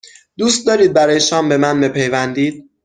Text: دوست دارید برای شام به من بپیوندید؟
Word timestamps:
دوست 0.37 0.67
دارید 0.67 0.93
برای 0.93 1.19
شام 1.19 1.49
به 1.49 1.57
من 1.57 1.81
بپیوندید؟ 1.81 2.69